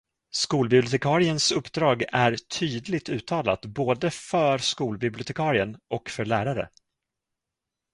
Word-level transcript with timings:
Skolbibliotekariens 0.31 1.51
uppdrag 1.51 2.03
är 2.11 2.35
tydligt 2.35 3.09
uttalat 3.09 3.65
både 3.65 4.11
för 4.11 4.57
skolbibliotekarien 4.57 5.77
och 5.89 6.09
för 6.09 6.25
lärare. 6.25 6.69